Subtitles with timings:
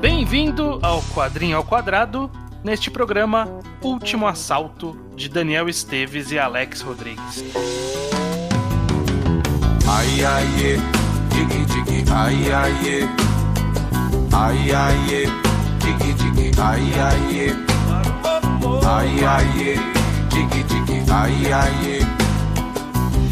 [0.00, 2.30] Bem-vindo ao Quadrinho ao Quadrado,
[2.62, 3.48] neste programa
[3.82, 7.44] Último Assalto de Daniel Esteves e Alex Rodrigues.
[9.88, 10.76] Ai, ai, é.
[11.34, 13.08] Diggy, diggy, ai, ai, é.
[14.32, 15.26] Ai, ai, é.
[15.84, 17.56] Diggy, diggy, ai, ai.
[18.86, 19.78] Ai, ai.
[20.28, 22.06] Diggy, diggy, ai, ai.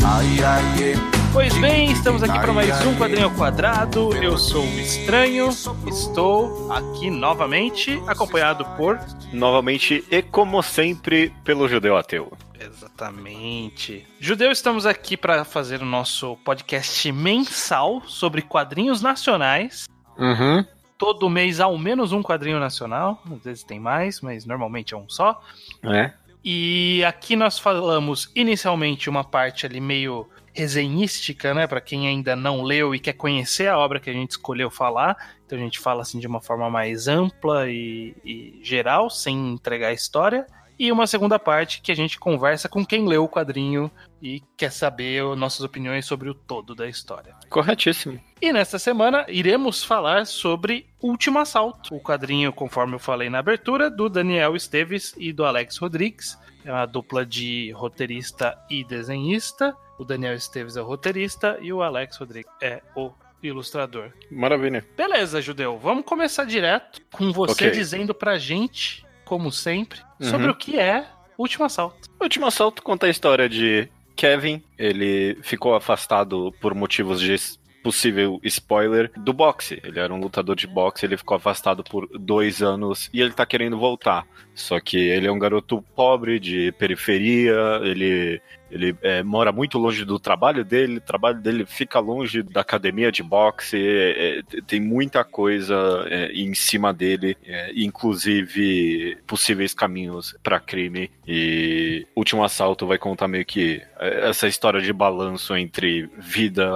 [0.05, 1.16] Ai, ai.
[1.37, 4.11] Pois bem, estamos aqui para mais um Quadrinho ao Quadrado.
[4.17, 5.51] Eu sou o Estranho,
[5.87, 8.99] estou aqui novamente, acompanhado por.
[9.35, 12.33] Novamente e como sempre pelo judeu ateu.
[12.59, 14.07] Exatamente.
[14.19, 19.87] Judeu, estamos aqui para fazer o nosso podcast mensal sobre quadrinhos nacionais.
[20.17, 20.65] Uhum.
[20.97, 25.07] Todo mês ao menos um quadrinho nacional, às vezes tem mais, mas normalmente é um
[25.07, 25.39] só.
[25.83, 26.13] É.
[26.43, 32.63] E aqui nós falamos inicialmente uma parte ali meio resenhística, né, para quem ainda não
[32.63, 35.17] leu e quer conhecer a obra que a gente escolheu falar.
[35.45, 39.89] Então a gente fala assim de uma forma mais ampla e, e geral, sem entregar
[39.89, 40.47] a história.
[40.79, 44.71] E uma segunda parte que a gente conversa com quem leu o quadrinho e quer
[44.71, 47.35] saber nossas opiniões sobre o todo da história.
[47.49, 48.21] Corretíssimo.
[48.43, 53.89] E nesta semana iremos falar sobre Último Assalto, o quadrinho, conforme eu falei na abertura,
[53.91, 56.39] do Daniel Esteves e do Alex Rodrigues.
[56.63, 59.75] É uma dupla de roteirista e desenhista.
[59.99, 63.11] O Daniel Esteves é o roteirista e o Alex Rodrigues é o
[63.43, 64.11] ilustrador.
[64.31, 64.85] Maravilha.
[64.97, 65.79] Beleza, Judeu.
[65.79, 67.71] Vamos começar direto com você Ok.
[67.71, 70.53] dizendo pra gente, como sempre, sobre Uhum.
[70.53, 71.07] o que é
[71.39, 72.09] Último Assalto.
[72.21, 74.63] Último assalto conta a história de Kevin.
[74.79, 77.37] Ele ficou afastado por motivos de
[77.83, 79.79] possível spoiler do boxe.
[79.85, 83.45] Ele era um lutador de boxe, ele ficou afastado por dois anos e ele tá
[83.45, 84.27] querendo voltar.
[84.57, 88.41] Só que ele é um garoto pobre, de periferia, ele,
[88.71, 93.13] ele é, mora muito longe do trabalho dele, o trabalho dele fica longe da academia
[93.13, 95.77] de boxe, é, é, tem muita coisa
[96.09, 101.11] é, em cima dele, é, inclusive possíveis caminhos para crime.
[101.29, 106.67] E Último Assalto vai contar meio que essa história de balanço entre vida,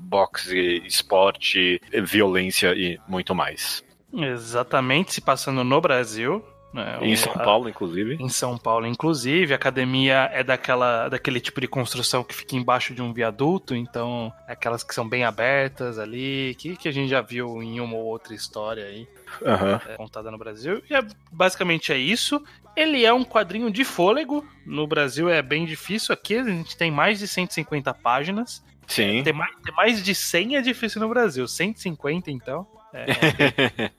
[0.00, 3.84] boxe, esporte, violência e muito mais.
[4.12, 6.44] Exatamente, se passando no Brasil.
[6.76, 8.16] Né, Em São Paulo, inclusive.
[8.20, 12.94] Em São Paulo, inclusive, a academia é daquela, daquele tipo de construção que fica embaixo
[12.94, 17.08] de um viaduto, então é aquelas que são bem abertas ali, que, que a gente
[17.08, 19.08] já viu em uma ou outra história aí
[19.42, 20.82] é, contada no Brasil.
[20.88, 22.42] E é- basicamente é isso.
[22.76, 24.46] Ele é um quadrinho de fôlego.
[24.64, 26.12] No Brasil é bem difícil.
[26.12, 28.62] Aqui a gente tem mais de 150 páginas.
[28.86, 29.22] Sim.
[29.22, 31.48] Ter mais, ter mais de 100 é difícil no Brasil.
[31.48, 32.66] 150, então.
[32.92, 33.06] É,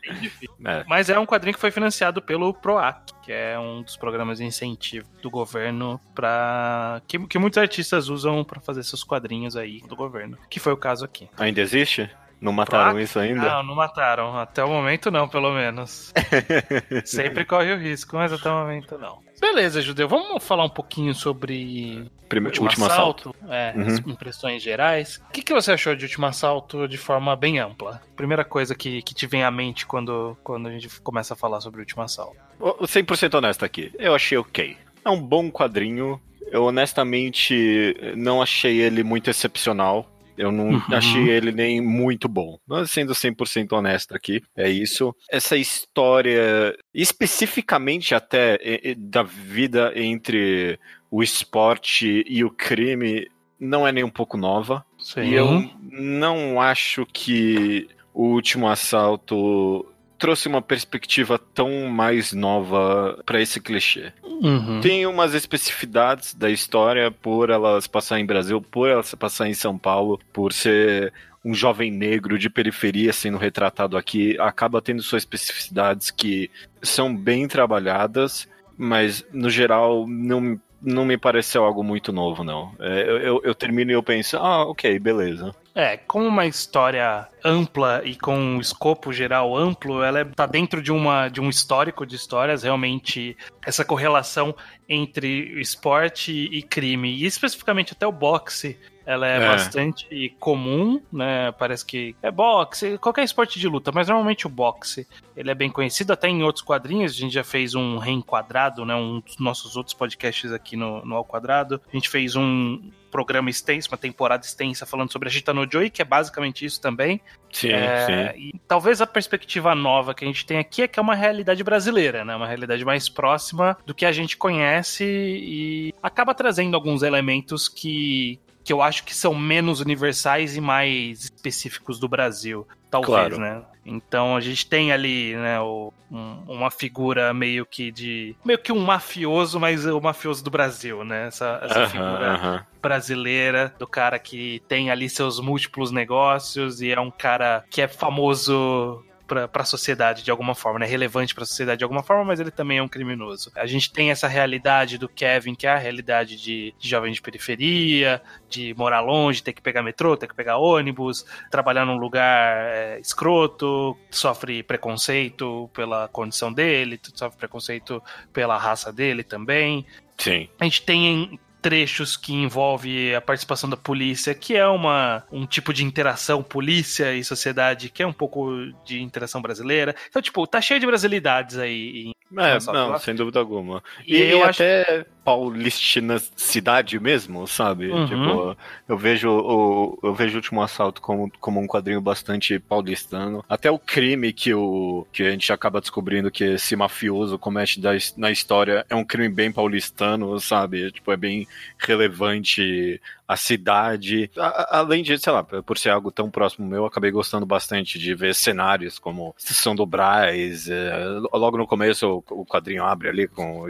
[0.65, 0.83] é.
[0.87, 4.45] Mas é um quadrinho que foi financiado pelo PROAC, que é um dos programas de
[4.45, 9.95] incentivo do governo para que, que muitos artistas usam para fazer seus quadrinhos aí do
[9.95, 11.29] governo, que foi o caso aqui.
[11.37, 12.09] Ainda existe?
[12.39, 13.41] Não mataram isso ainda?
[13.41, 14.37] Não, não mataram.
[14.37, 16.13] Até o momento não, pelo menos.
[17.05, 19.19] Sempre corre o risco, mas até o momento não.
[19.39, 20.07] Beleza, Judeu.
[20.07, 23.35] Vamos falar um pouquinho sobre Prime- Último, último Assalto?
[23.49, 23.87] É, Uhum.
[23.87, 25.21] as impressões gerais.
[25.29, 28.01] O que, que você achou de Último Assalto de forma bem ampla?
[28.15, 31.61] Primeira coisa que, que te vem à mente quando, quando a gente começa a falar
[31.61, 32.35] sobre Último Assalto.
[32.59, 33.91] Ô, 100% honesto aqui.
[33.97, 34.75] Eu achei ok.
[35.05, 36.19] É um bom quadrinho.
[36.51, 40.09] Eu honestamente não achei ele muito excepcional.
[40.37, 40.81] Eu não Uhum.
[40.91, 42.59] achei ele nem muito bom.
[42.67, 45.15] Mas sendo 100% honesto aqui, é isso.
[45.31, 48.59] Essa história, especificamente até
[48.97, 53.27] da vida entre o esporte e o crime,
[53.59, 54.85] não é nem um pouco nova.
[54.99, 55.21] Sim.
[55.21, 59.85] E eu não acho que o último assalto
[60.17, 64.11] trouxe uma perspectiva tão mais nova pra esse clichê.
[64.23, 64.81] Uhum.
[64.81, 69.77] Tem umas especificidades da história por elas passar em Brasil, por elas passar em São
[69.77, 71.13] Paulo, por ser
[71.43, 76.51] um jovem negro de periferia sendo retratado aqui, acaba tendo suas especificidades que
[76.81, 78.47] são bem trabalhadas,
[78.77, 82.73] mas no geral não, não me pareceu algo muito novo, não.
[82.79, 85.53] É, eu, eu, termino e eu penso, ah, ok, beleza.
[85.73, 90.91] É, como uma história ampla e com um escopo geral amplo, ela está dentro de,
[90.91, 94.55] uma, de um histórico de histórias, realmente essa correlação
[94.87, 99.47] entre esporte e crime, e especificamente até o boxe, ela é, É.
[99.47, 101.51] bastante comum, né?
[101.53, 105.69] Parece que é boxe, qualquer esporte de luta, mas normalmente o boxe, ele é bem
[105.71, 108.93] conhecido até em outros quadrinhos, a gente já fez um reenquadrado, né?
[108.93, 113.49] Um dos nossos outros podcasts aqui no, no Ao Quadrado, a gente fez um programa
[113.49, 117.21] extenso, uma temporada extensa falando sobre a Gita no Joy, que é basicamente isso também.
[117.49, 118.39] Sim, É, sim.
[118.49, 121.63] E talvez a perspectiva nova que a gente tem aqui é que é uma realidade
[121.63, 122.35] brasileira, né?
[122.35, 128.37] Uma realidade mais próxima do que a gente conhece e acaba trazendo alguns elementos que
[128.67, 132.67] que eu acho que são menos universais e mais específicos do Brasil.
[132.91, 133.39] Talvez, Claro.
[133.39, 133.63] né?
[133.85, 138.35] Então a gente tem ali, né, o- um- uma figura meio que de.
[138.43, 141.27] meio que um mafioso, mas o mafioso do Brasil, né?
[141.27, 142.65] Essa, essa Aham, figura aham.
[142.81, 147.87] brasileira, do cara que tem ali seus múltiplos negócios e é um cara que é
[147.87, 150.85] famoso pra, pra sociedade de alguma forma, né?
[150.85, 153.51] Relevante pra sociedade de alguma forma, mas ele também é um criminoso.
[153.55, 157.21] A gente tem essa realidade do Kevin, que é a realidade de, de jovem de
[157.21, 162.57] periferia, de morar longe, ter que pegar metrô, ter que pegar ônibus, trabalhar num lugar
[162.71, 168.01] é, escroto, sofre preconceito pela condição dele, sofre preconceito
[168.31, 169.85] pela raça dele também.
[170.17, 170.49] Sim.
[170.59, 175.73] A gente tem trechos que envolve a participação da polícia, que é uma, um tipo
[175.73, 178.49] de interação polícia e sociedade que é um pouco
[178.85, 179.95] de interação brasileira.
[180.09, 182.11] Então, tipo, tá cheio de brasilidades aí.
[182.31, 183.81] É, Nossa, não, sem dúvida alguma.
[184.05, 187.87] E, E, eu acho até Paulistina cidade mesmo, sabe?
[187.91, 188.05] Uhum.
[188.05, 188.57] Tipo,
[188.87, 193.43] eu vejo o eu vejo o último assalto como, como um quadrinho bastante paulistano.
[193.49, 197.91] Até o crime que o que a gente acaba descobrindo que esse mafioso comete da,
[198.15, 200.93] na história é um crime bem paulistano, sabe?
[200.93, 201.45] Tipo, é bem
[201.77, 204.31] relevante a cidade.
[204.37, 207.99] A- além de, sei lá, por ser algo tão próximo meu, eu acabei gostando bastante
[207.99, 210.69] de ver cenários como Estação do Brás.
[210.69, 210.95] é,
[211.33, 213.67] logo no começo o, o quadrinho abre ali com,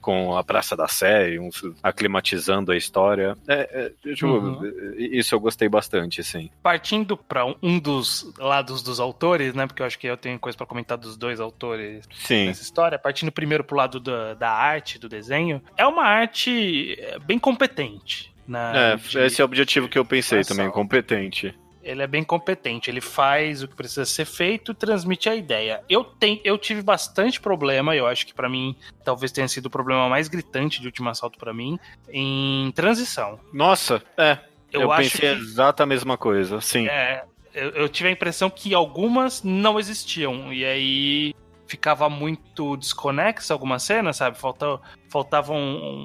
[0.00, 3.36] com a Praça da Sé, uns- aclimatizando a história.
[3.48, 4.94] É, é, tipo, Uhum.
[4.96, 6.50] Isso eu gostei bastante, sim.
[6.62, 9.66] partindo pra um- um dos lados dos autores, né?
[9.66, 12.46] Porque eu acho que eu tenho coisa pra comentar dos dois autores Sim.
[12.46, 12.98] nessa história.
[12.98, 18.32] Partindo primeiro pro lado da, da arte, do desenho, é uma arte é, bem competente.
[18.46, 21.54] Na, É, de- esse é o objetivo que eu pensei também, competente.
[21.84, 25.82] Ele é bem competente, ele faz o que precisa ser feito transmite a ideia.
[25.88, 29.70] Eu, tenho, eu tive bastante problema, eu acho que pra mim talvez tenha sido o
[29.70, 31.78] problema mais gritante de Último Assalto pra mim,
[32.08, 33.38] em transição.
[33.52, 34.38] Nossa, é.
[34.72, 36.88] Eu, Eu, pensei que exata a mesma coisa, sim.
[36.88, 41.34] é, eu, eu tive a impressão que algumas não existiam, e aí
[41.66, 44.38] ficava muito desconexa algumas cenas, sabe?
[44.38, 45.56] Faltava, faltava um,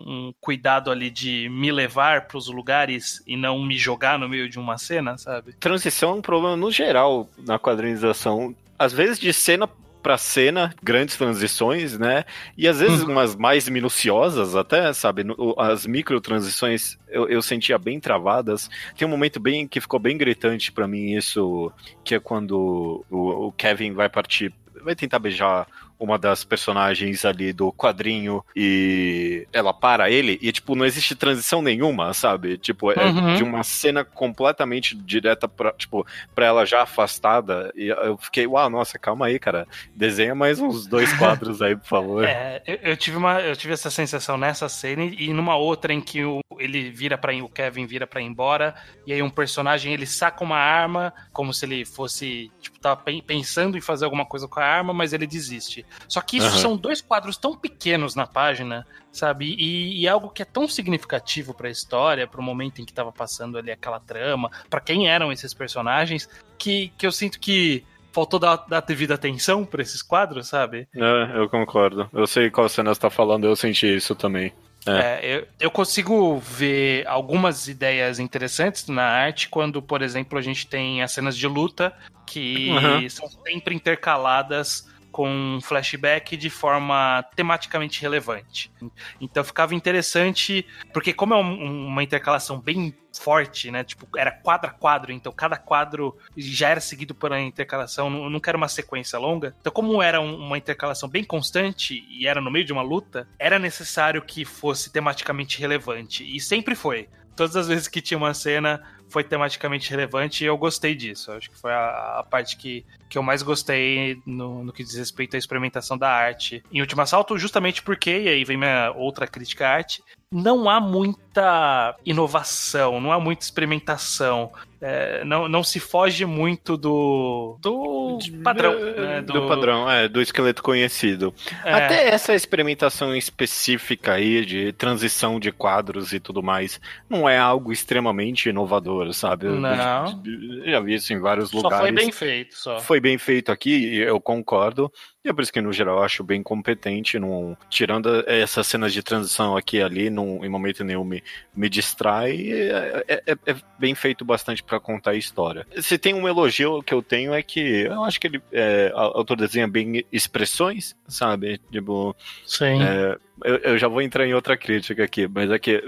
[0.08, 4.60] um cuidado ali de me levar pros lugares e não me jogar no meio de
[4.60, 5.54] uma cena, sabe?
[5.54, 8.56] Transição é um problema no geral na quadrinização.
[8.78, 9.68] Às vezes de cena
[10.02, 12.24] pra cena, grandes transições, né?
[12.58, 15.24] E às vezes umas mais minuciosas até, sabe?
[15.58, 18.70] As micro transições eu, eu sentia bem travadas.
[18.98, 21.72] Tem um momento bem que ficou bem gritante pra mim isso,
[22.04, 24.54] que é quando o, o Kevin vai partir,
[24.84, 25.68] vai tentar beijar
[26.00, 31.62] uma das personagens ali do quadrinho e ela para ele e tipo não existe transição
[31.62, 32.58] nenhuma, sabe?
[32.58, 33.34] Tipo, é Uhum.
[33.36, 36.06] de uma cena completamente direta pra, tipo,
[36.36, 39.68] pra ela já afastada e eu fiquei, uau, nossa, calma aí, cara.
[39.96, 42.24] Desenha mais uns dois quadros aí, por favor.
[42.24, 46.00] É, eu, eu tive uma, eu tive essa sensação nessa cena e numa outra em
[46.02, 48.76] que o, ele vira para o Kevin vira pra ir embora
[49.06, 53.22] e aí um personagem ele saca uma arma como se ele fosse tipo tava pen-
[53.22, 55.86] pensando em fazer alguma coisa com a arma, mas ele desiste.
[56.08, 56.58] Só que isso Aham.
[56.58, 59.56] são dois quadros tão pequenos na página, sabe?
[59.58, 63.12] E, e é algo que é tão significativo pra história, pro momento em que tava
[63.12, 68.40] passando ali aquela trama, pra quem eram esses personagens, que, que eu sinto que faltou
[68.40, 70.88] dar, dar devida atenção pra esses quadros, sabe?
[70.96, 72.10] É, eu concordo.
[72.14, 74.52] Eu sei qual cena você tá falando, eu senti isso também.
[74.86, 80.68] É, eu, eu consigo ver algumas ideias interessantes na arte quando, por exemplo, a gente
[80.68, 81.94] tem as cenas de luta
[82.26, 83.10] que Uhum.
[83.10, 88.72] são sempre intercaladas com flashback de forma tematicamente relevante.
[89.20, 93.84] Então ficava interessante, porque como é um- uma intercalação bem forte, né?
[93.84, 98.30] Tipo, era quadro a quadro, então cada quadro já era seguido por uma intercalação, não,
[98.30, 99.56] não era uma sequência longa.
[99.60, 103.28] Então, como era um- uma intercalação bem constante e era no meio de uma luta,
[103.40, 106.24] era necessário que fosse tematicamente relevante.
[106.24, 107.10] E sempre foi.
[107.36, 111.32] Todas as vezes que tinha uma cena foi tematicamente relevante e eu gostei disso.
[111.32, 114.96] Acho que foi a, a parte que, que eu mais gostei no, no que diz
[114.96, 116.64] respeito à experimentação da arte.
[116.72, 120.80] Em Último Assalto, justamente porque, e aí vem minha outra crítica à arte, não há
[120.80, 124.52] muita inovação, não há muita experimentação.
[124.82, 128.80] É, não, não se foge muito do, do padrão.
[128.80, 131.34] né, Do, padrão, é, do esqueleto conhecido.
[131.66, 137.38] É, Até essa experimentação específica aí de transição de quadros e tudo mais, não é
[137.38, 139.48] algo extremamente inovador, sabe?
[139.48, 140.24] Não.
[140.66, 141.80] eu já vi isso em vários só lugares.
[141.80, 142.80] foi bem feito, só.
[142.80, 144.92] Foi bem feito aqui, eu concordo.
[145.24, 147.20] E é por isso que, no geral, eu acho bem competente.
[147.20, 151.22] Num, tirando essas cenas de transição aqui e ali, num, em momento nenhum me,
[151.54, 152.50] me distrai.
[152.52, 155.68] É, é- é- bem feito bastante pra contar a história.
[155.82, 158.98] Se tem um elogio que eu tenho é que eu acho que ele, é, o
[158.98, 161.60] autor desenha bem expressões, sabe?
[161.70, 162.82] Tipo, Sim.
[162.82, 165.84] é, eu, eu já vou entrar em outra crítica aqui, mas é que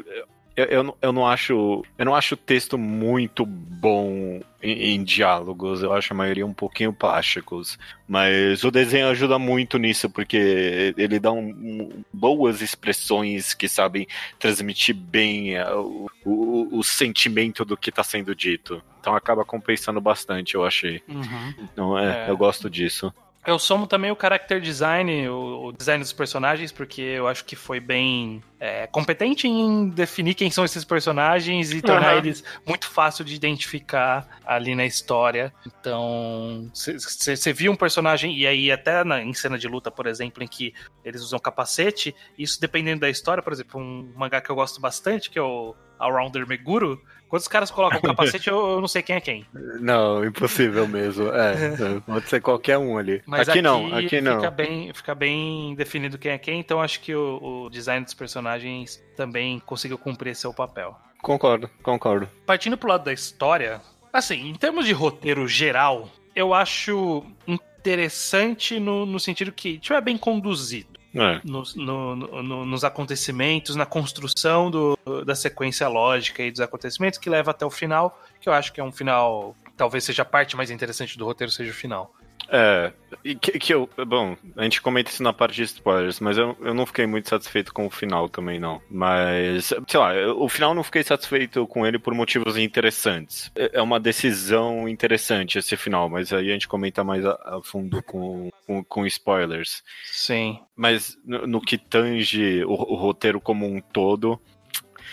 [0.62, 1.84] Eu, eu, não- eu não acho.
[1.98, 5.82] Eu não acho o texto muito bom em, em diálogos.
[5.82, 7.78] Eu acho a maioria um pouquinho plásticos.
[8.08, 14.08] Mas o desenho ajuda muito nisso, porque ele dá um- um- boas expressões que sabem
[14.38, 18.82] transmitir bem eh, o, o, o sentimento do que está sendo dito.
[19.00, 21.02] Então acaba compensando bastante, eu achei.
[21.08, 21.54] Uhum.
[21.60, 22.30] Então, é, É.
[22.30, 23.14] eu gosto disso.
[23.46, 27.80] Eu somo também o character design, o, design dos personagens, porque eu acho que foi
[27.80, 32.18] bem é, competente em definir quem são esses personagens e tornar Aham.
[32.18, 35.52] eles muito fácil de identificar ali na história.
[35.66, 40.44] Então, você viu um personagem, e aí até na, em cena de luta, por exemplo,
[40.44, 40.72] em que
[41.04, 45.32] eles usam capacete, isso dependendo da história, por exemplo, um mangá que eu gosto bastante,
[45.32, 49.02] que é o Allrounder Meguro, quando os caras colocam o capacete, eu, eu não sei
[49.02, 49.46] quem é quem.
[49.80, 51.30] Não, impossível mesmo.
[51.30, 53.24] É, pode ser qualquer um ali.
[53.26, 54.36] Mas aqui, não, aqui não.
[54.36, 58.14] Fica bem, fica bem definido quem é quem, então acho que o, o design dos
[58.14, 60.94] personagens também conseguiu cumprir seu papel.
[61.22, 62.28] Concordo, concordo.
[62.46, 63.80] Partindo pro lado da história,
[64.12, 70.02] assim, em termos de roteiro geral, eu acho interessante no, no sentido que tipo, é
[70.02, 71.00] bem conduzido.
[71.14, 71.42] É.
[71.44, 77.20] Nos, no- no- no- nos acontecimentos, na construção do- da sequência lógica e dos acontecimentos
[77.20, 79.56] que leva até o final, que eu acho que é um final.
[79.76, 82.14] Talvez seja a parte mais interessante do roteiro, seja o final.
[82.54, 82.92] É,
[83.40, 83.90] que, que eu.
[84.06, 87.30] Bom, a gente comenta isso na parte de spoilers, mas eu, eu não fiquei muito
[87.30, 88.82] satisfeito com o final também, não.
[88.90, 93.50] Mas, sei lá, eu- o final eu não fiquei satisfeito com ele por motivos interessantes.
[93.56, 97.62] É é uma decisão interessante esse final, mas aí a gente comenta mais a, a
[97.64, 99.82] fundo com, com, com spoilers.
[100.04, 100.60] Sim.
[100.76, 104.38] Mas no, no que tange o, o roteiro como um todo,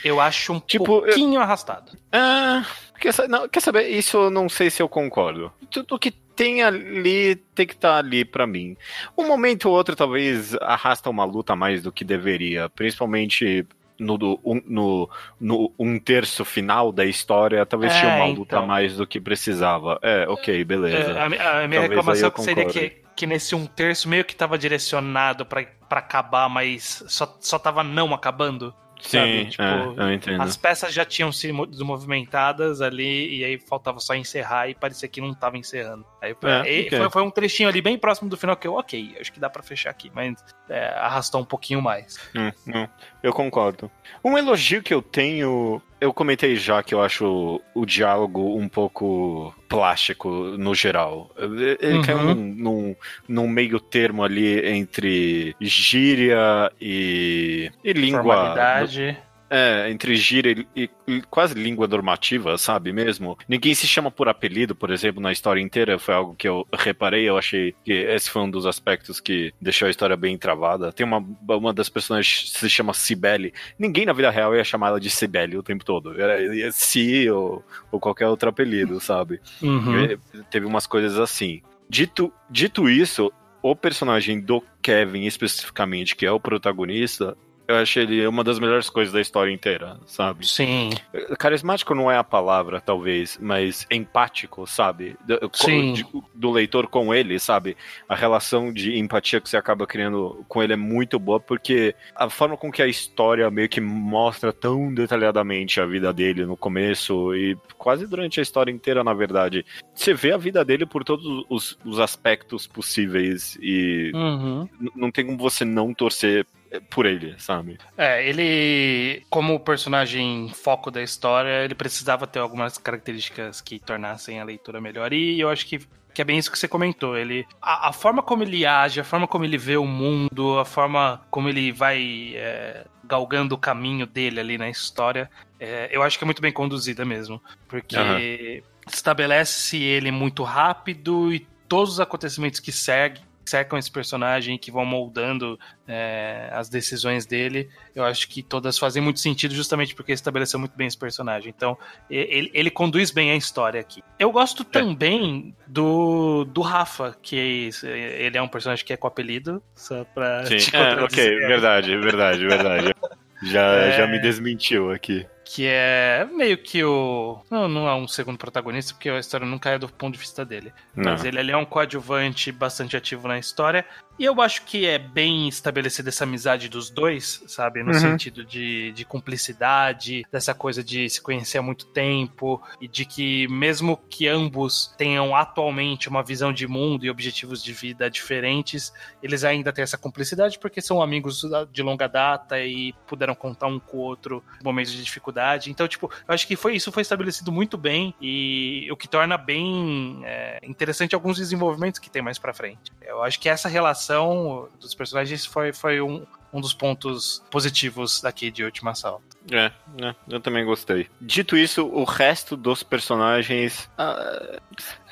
[0.05, 1.93] Eu acho um Tipo, pouquinho arrastado.
[2.13, 2.65] Ah,
[2.99, 3.89] quer, não, quer saber?
[3.89, 5.53] Isso eu não sei se eu concordo.
[5.71, 8.77] Tudo que tem ali tem que estar ali pra mim.
[9.17, 13.67] Um momento ou outro talvez arrasta uma luta mais do que deveria, principalmente
[13.99, 18.67] no, um, no, no um terço final da história, talvez É, tinha uma luta então.
[18.67, 19.99] mais do que precisava.
[20.03, 21.13] É, ok, beleza.
[21.13, 21.89] É, a, mi- a minha Talvez
[22.21, 27.03] reclamação seria que, que nesse um terço meio que tava direcionado pra, pra acabar, mas
[27.09, 28.73] só, só tava não acabando.
[29.01, 30.37] Sim, Tipo, é.
[30.39, 35.09] As peças já tinham sido mo- desmovimentadas ali, e aí faltava só encerrar e parecia
[35.09, 36.05] que não tava encerrando.
[36.21, 36.99] Aí, É, e ok.
[36.99, 39.49] foi, foi um trechinho ali bem próximo do final que eu, ok, acho que dá
[39.49, 40.35] pra fechar aqui, mas
[40.69, 42.19] é, arrastou um pouquinho mais.
[42.35, 42.89] Hum, não,
[43.23, 43.91] eu concordo.
[44.25, 45.81] Um elogio que eu tenho.
[46.01, 51.31] Eu comentei já que eu acho o diálogo um pouco plástico no geral.
[51.37, 52.03] Ele Uhum.
[52.03, 52.97] caiu num, num,
[53.29, 58.23] num meio termo ali entre gíria e, e língua.
[58.23, 59.19] Formalidade.
[59.51, 63.39] É, entre gíria e, e quase língua normativa, sabe mesmo?
[63.49, 65.99] Ninguém se chama por apelido, por exemplo, na história inteira.
[65.99, 67.29] Foi algo que eu reparei.
[67.29, 70.93] Eu achei que esse foi um dos aspectos que deixou a história bem travada.
[70.93, 73.55] Tem uma, uma das personagens que se chama Cibele.
[73.79, 76.21] Ninguém na vida real ia chamar ela de Cibele o tempo todo.
[76.21, 79.41] Era, ia Si ou, ou qualquer outro apelido, sabe?
[79.63, 80.19] Uhum.
[80.51, 81.63] Teve umas coisas assim.
[81.89, 87.37] Dito, dito isso, o personagem do Kevin, especificamente, que é o protagonista,
[87.69, 90.47] eu achei ele uma das melhores coisas da história inteira, sabe?
[90.49, 90.91] Sim.
[91.39, 95.17] Carismático não é a palavra, talvez, mas empático, sabe?
[95.27, 95.93] Do, Sim.
[95.93, 97.77] de- do leitor com ele, sabe?
[98.09, 102.29] A relação de empatia que você acaba criando com ele é muito boa, porque a
[102.31, 107.35] forma com que a história meio que mostra tão detalhadamente a vida dele no começo
[107.35, 109.65] e quase durante a história inteira, na verdade.
[109.95, 114.69] Você vê a vida dele por todos os, os aspectos possíveis e Uhum.
[114.97, 116.47] não tem como você não torcer
[116.91, 117.79] por ele, sabe?
[117.97, 124.45] É, ele, como personagem foco da história, ele precisava ter algumas características que tornassem a
[124.45, 125.13] leitura melhor.
[125.13, 125.81] E eu acho que,
[126.13, 127.17] que é bem isso que você comentou.
[127.17, 130.65] Ele, a, a forma como ele age, a forma como ele vê o mundo, a
[130.65, 136.19] forma como ele vai é, galgando o caminho dele ali na história, é, eu acho
[136.19, 137.43] que é muito bem conduzida mesmo.
[137.67, 138.93] Porque Aham.
[138.93, 144.85] estabelece ele muito rápido e todos os acontecimentos que seguem cercam esse personagem, que vão
[144.85, 150.59] moldando é, as decisões dele, eu acho que todas fazem muito sentido justamente porque estabeleceu
[150.61, 151.53] muito bem esse personagem.
[151.57, 151.77] Então,
[152.11, 154.03] e- ele, ele conduz bem a história aqui.
[154.19, 158.97] Eu gosto também do, do Rafa, que é isso, ele é um personagem que é
[158.97, 162.95] com apelido, só pra te Sim, é, ok, verdade, verdade, verdade.
[163.41, 163.93] Já, É.
[163.97, 165.25] já me desmentiu aqui.
[165.49, 167.41] Que é meio que o.
[167.51, 170.45] Não, não é um segundo protagonista, porque a história nunca é do ponto de vista
[170.45, 170.75] dele.
[170.95, 171.13] Não.
[171.13, 173.85] Mas ele, ele é um coadjuvante bastante ativo na história.
[174.19, 177.83] E eu acho que é bem estabelecida essa amizade dos dois, sabe?
[177.85, 178.01] No Uhum.
[178.01, 183.47] sentido de, de cumplicidade, dessa coisa de se conhecer há muito tempo, e de que,
[183.49, 189.45] mesmo que ambos tenham atualmente uma visão de mundo e objetivos de vida diferentes, eles
[189.45, 193.99] ainda têm essa cumplicidade porque são amigos de longa data e puderam contar um com
[193.99, 195.38] o outro em momentos de dificuldade
[195.71, 199.37] Então, tipo, eu acho que foi isso foi estabelecido muito bem e o que torna
[199.37, 202.93] bem é, interessante alguns desenvolvimentos que tem mais para frente.
[203.03, 208.51] Eu acho que essa relação dos personagens foi, foi um, um dos pontos positivos daqui
[208.51, 209.28] de Última Assalto.
[209.51, 209.71] É,
[210.05, 211.09] é, eu também gostei.
[211.21, 213.91] Dito isso, o resto dos personagens.
[213.97, 214.59] Ah,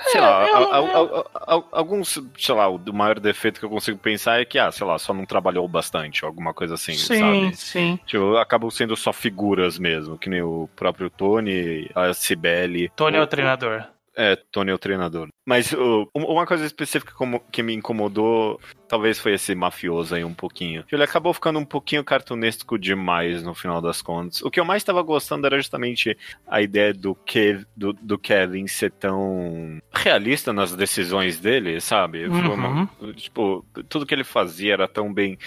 [0.09, 3.67] sei É, lá, eu- al- al- al- al- alguns, sei lá, o maior defeito que
[3.67, 6.93] eu consigo pensar é que, ah, sei lá, só não trabalhou bastante, alguma coisa assim,
[6.93, 7.57] sim, sabe?
[7.57, 7.99] sim.
[8.07, 12.91] Tipo, acabam sendo só figuras mesmo, que nem o próprio Tony, a Cibele.
[12.97, 13.85] Tony é o o- treinador.
[14.17, 15.29] É, Tony é o treinador.
[15.47, 18.59] Mas um- uma coisa específica como- que me incomodou,
[18.89, 20.85] talvez foi esse mafioso aí um pouquinho.
[20.91, 24.41] Ele acabou ficando um pouquinho cartunesco demais no final das contas.
[24.43, 26.17] O que eu mais estava gostando era justamente
[26.49, 32.27] a ideia do, Kev, do, do Kevin ser tão realista nas decisões dele, sabe?
[32.29, 35.39] Foi uma- tipo, tudo que ele fazia era tão bem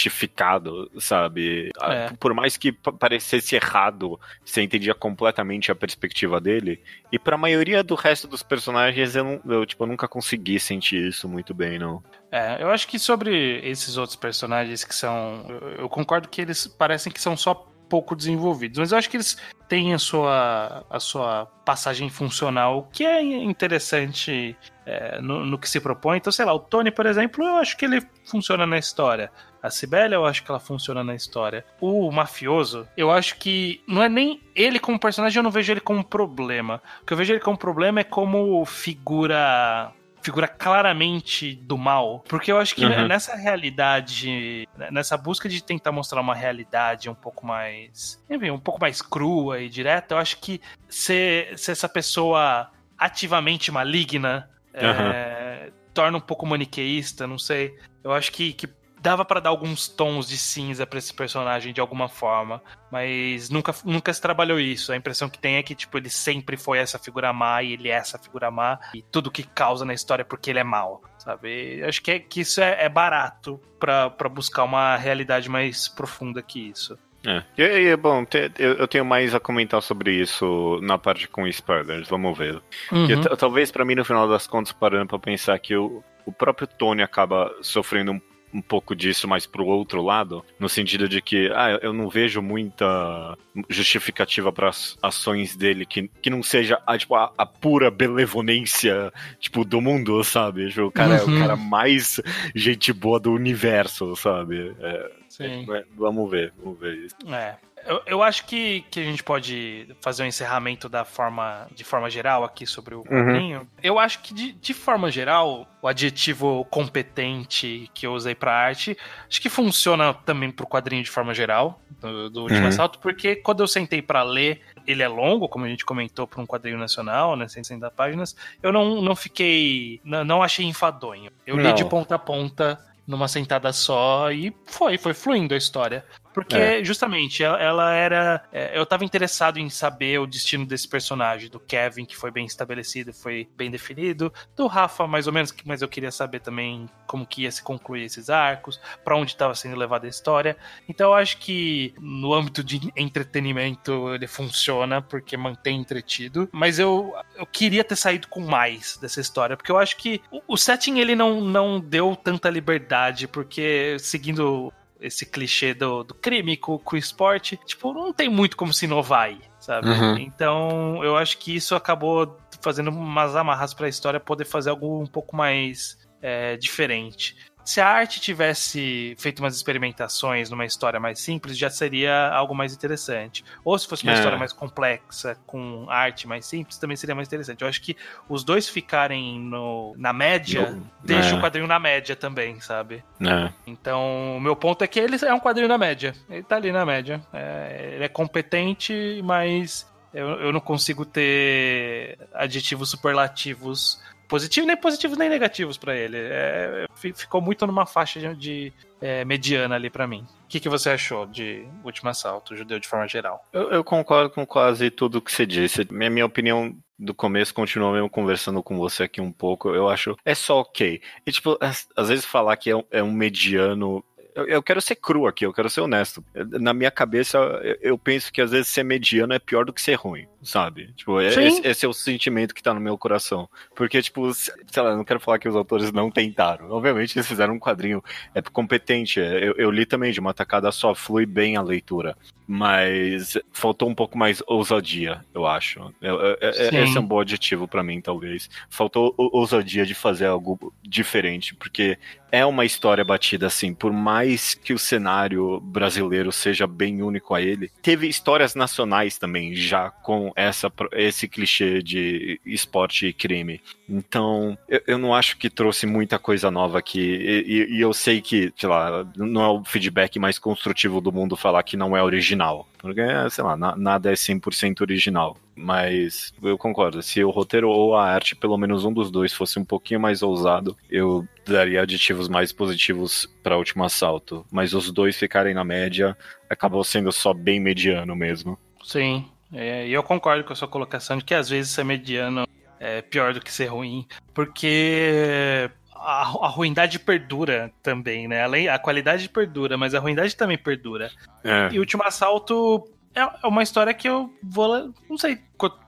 [0.00, 1.70] justificado, sabe?
[1.80, 2.10] Ah, É.
[2.18, 6.80] Por mais que pa- parecesse errado, você entendia completamente a perspectiva dele.
[7.12, 11.28] E pra maioria do resto dos personagens, eu, eu, tipo, eu nunca consegui sentir isso
[11.28, 12.02] muito bem, não.
[12.30, 15.44] É, eu acho que sobre esses outros personagens que são.
[15.48, 17.54] Eu, eu concordo que eles parecem que são só
[17.88, 19.36] pouco desenvolvidos, mas eu acho que eles
[19.68, 25.80] têm a sua, a sua passagem funcional, que é interessante é, no, no que se
[25.80, 26.18] propõe.
[26.18, 29.30] Então, sei lá, o Tony, por exemplo, eu acho que ele funciona na história.
[29.66, 31.64] A Sibélia, eu acho que ela funciona na história.
[31.80, 35.80] O mafioso, eu acho que não é nem ele como personagem, eu não vejo ele
[35.80, 36.80] como um problema.
[37.02, 39.92] O que eu vejo ele como problema é como figura
[40.22, 42.24] figura claramente do mal.
[42.28, 43.06] Porque eu acho que Uhum.
[43.06, 48.80] nessa realidade, nessa busca de tentar mostrar uma realidade um pouco mais, enfim, um pouco
[48.80, 56.18] mais crua e direta, eu acho que ser, ser essa pessoa ativamente maligna é, torna
[56.18, 57.74] um pouco maniqueísta, não sei.
[58.02, 58.68] Eu acho que, que
[59.00, 63.74] dava pra dar alguns tons de cinza pra esse personagem de alguma forma, mas nunca,
[63.84, 64.92] nunca se trabalhou isso.
[64.92, 67.88] A impressão que tem é que tipo ele sempre foi essa figura má e ele
[67.88, 71.02] é essa figura má e tudo que causa na história é porque ele é mau,
[71.18, 71.78] sabe?
[71.80, 75.88] Eu acho que, é, que isso é, é barato pra pra buscar uma realidade mais
[75.88, 76.98] profunda que isso.
[77.26, 77.42] É.
[77.58, 81.46] E, e, bom, te- eu, eu tenho mais a comentar sobre isso na parte com
[81.48, 82.62] spoilers, vamos ver.
[82.92, 83.10] Uhum.
[83.10, 86.32] E t- talvez pra mim, no final das contas, parando pra pensar que o, o
[86.32, 88.20] próprio Tony acaba sofrendo um,
[88.54, 92.40] um pouco disso mais pro outro lado, no sentido de que, ah, eu- não vejo
[92.40, 93.36] muita
[93.68, 94.70] justificativa para
[95.02, 100.22] ações dele que, que não seja a, tipo, a, a pura benevolência tipo, do mundo,
[100.24, 100.68] sabe?
[100.68, 101.38] Tipo, O cara é o Uhum.
[101.38, 102.20] cara mais
[102.54, 104.74] gente boa do universo, sabe?
[104.80, 105.66] É, Sim.
[105.72, 107.16] é, vamos ver, vamos ver isso.
[107.28, 107.56] É.
[107.86, 112.10] Eu, eu acho que, que a gente pode fazer um encerramento da forma, de forma
[112.10, 113.66] geral aqui sobre o quadrinho.
[113.82, 118.96] Eu acho que, de, de forma geral, o adjetivo competente que eu usei pra arte,
[119.28, 122.68] acho que funciona também pro quadrinho de forma geral, do, do Último Uhum.
[122.68, 126.40] Assalto, porque quando eu sentei pra ler, ele é longo, como a gente comentou, para
[126.40, 131.30] um quadrinho nacional, né, 160 páginas, eu não, não fiquei, não, não achei enfadonho.
[131.46, 131.74] Eu li Não.
[131.74, 136.04] de ponta a ponta numa sentada só e foi, foi fluindo a história.
[136.36, 136.84] Porque, É.
[136.84, 138.44] justamente, ela, ela era.
[138.52, 142.44] é, eu tava interessado em saber o destino desse personagem, do Kevin, que foi bem
[142.44, 147.24] estabelecido, foi bem definido, do Rafa, mais ou menos, mas eu queria saber também como
[147.26, 150.58] que ia se concluir esses arcos, pra onde estava sendo levada a história.
[150.86, 156.50] Então eu acho que no âmbito de entretenimento ele funciona, porque mantém entretido.
[156.52, 160.42] Mas eu, eu queria ter saído com mais dessa história, porque eu acho que o,
[160.48, 164.70] o setting ele não, não deu tanta liberdade, porque seguindo
[165.00, 168.86] esse clichê do, do crime com, com o esporte, tipo, não tem muito como se
[168.86, 169.88] inovar aí, sabe?
[169.88, 170.18] Uhum.
[170.18, 175.06] Então, eu acho que isso acabou fazendo umas amarras pra história poder fazer algo um
[175.06, 177.36] pouco mais é, diferente.
[177.66, 182.72] Se a arte tivesse feito umas experimentações numa história mais simples, já seria algo mais
[182.72, 183.44] interessante.
[183.64, 184.14] Ou se fosse uma É.
[184.14, 187.62] história mais complexa, com arte mais simples, também seria mais interessante.
[187.62, 187.96] Eu acho que
[188.28, 191.34] os dois ficarem no, na média, No- deixa é.
[191.34, 193.02] o quadrinho na média também, sabe?
[193.20, 193.52] É.
[193.66, 196.14] Então, o meu ponto é que ele é um quadrinho na média.
[196.30, 197.20] Ele tá ali na média.
[197.32, 205.16] É, ele é competente, mas eu, eu não consigo ter adjetivos superlativos positivos, nem positivos
[205.18, 206.16] nem negativos pra ele.
[206.18, 210.26] É, fi- ficou muito numa faixa de, de, é, mediana ali pra mim.
[210.44, 213.44] O que, que você achou de Último Assalto, Judeu, de forma geral?
[213.52, 215.86] Eu, eu concordo com quase tudo que você disse.
[215.90, 219.70] Minha, minha opinião do começo continua mesmo conversando com você aqui um pouco.
[219.70, 220.16] Eu acho.
[220.24, 221.00] É só ok.
[221.26, 224.04] E, tipo, às, vezes falar que é um, é um mediano.
[224.34, 226.22] Eu, quero ser cru aqui, eu quero ser honesto.
[226.60, 227.38] Na minha cabeça,
[227.80, 230.92] eu penso que às vezes ser mediano é pior do que ser ruim, sabe?
[230.96, 233.48] Tipo, é- esse, esse é o sentimento que tá no meu coração.
[233.74, 236.70] Porque, tipo, se- sei lá, eu não quero falar que os autores não tentaram.
[236.70, 238.02] Obviamente, eles fizeram um quadrinho
[238.34, 239.20] é competente.
[239.20, 242.16] é, Eu, eu li também de uma tacada só, flui bem a leitura.
[242.48, 245.92] Mas faltou um pouco mais ousadia, eu acho.
[246.00, 246.76] Eu- eu- é- Sim.
[246.78, 248.48] esse é um bom adjetivo pra mim, talvez.
[248.70, 251.98] Faltou ou- ousadia de fazer algo diferente, porque
[252.30, 257.42] é uma história batida assim, por mais que o cenário brasileiro seja bem único a
[257.42, 263.60] ele, teve histórias nacionais também já com essa esse clichê de esporte e crime.
[263.88, 267.00] Então, eu, eu não acho que trouxe muita coisa nova aqui.
[267.00, 271.10] E, e- e eu sei que, sei lá, não é o feedback mais construtivo do
[271.10, 272.68] mundo falar que não é original.
[272.78, 275.36] Porque, sei lá, na- nada é 100% original.
[275.56, 277.02] Mas eu concordo.
[277.02, 280.22] Se o roteiro ou a arte, pelo menos um dos dois, fosse um pouquinho mais
[280.22, 284.44] ousado, eu daria aditivos mais positivos para Último Assalto.
[284.52, 286.14] Mas os dois ficarem na média,
[286.50, 288.58] acabou sendo só bem mediano mesmo.
[288.84, 292.46] Sim, é, e eu concordo com a sua colocação de que às vezes ser mediano
[292.80, 298.42] é pior do que ser ruim, porque a, a ruindade perdura também, né?
[298.44, 301.10] Além, a qualidade perdura, mas a ruindade também perdura.
[301.42, 301.68] É.
[301.72, 304.92] E o Último Assalto é é uma história que eu vou.
[305.08, 305.38] Não sei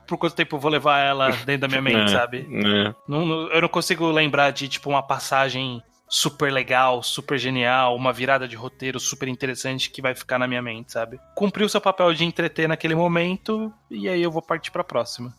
[0.07, 2.39] por quanto tempo eu vou levar ela dentro da minha mente, É, sabe?
[2.51, 2.95] é.
[3.07, 8.11] Não- não- eu não consigo lembrar de, tipo, uma passagem super legal, super genial, uma
[8.11, 11.19] virada de roteiro super interessante que vai ficar na minha mente, sabe?
[11.35, 15.33] Cumpriu seu papel de entreter naquele momento e aí eu vou partir pra próxima.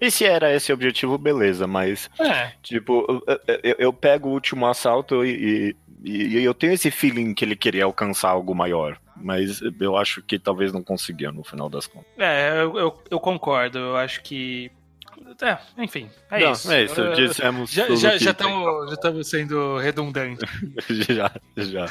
[0.00, 4.32] E se era esse o objetivo, beleza, mas É, Tipo, eu, eu- eu pego o
[4.32, 5.74] último assalto e,
[6.04, 8.98] e- e eu tenho esse feeling que ele queria alcançar algo maior.
[9.18, 12.06] Mas eu acho que talvez não conseguia no final das contas.
[12.18, 14.70] é eu, eu, eu concordo, eu acho que.
[15.42, 16.70] É, enfim, é Não, isso.
[16.72, 17.70] É isso, Eu- dissemos.
[17.70, 20.48] já já, já estamos já estamos sendo redundantes.
[21.08, 21.86] já, já.